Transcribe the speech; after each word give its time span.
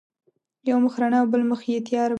یو 0.69 0.77
مخ 0.83 0.93
رڼا 1.01 1.17
او 1.21 1.27
بل 1.31 1.41
مخ 1.49 1.61
یې 1.71 1.77
تیار 1.87 2.09
وي. 2.09 2.09